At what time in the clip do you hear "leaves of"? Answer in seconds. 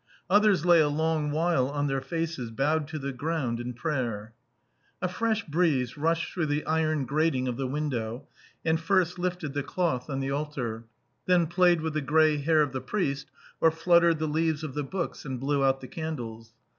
14.27-14.73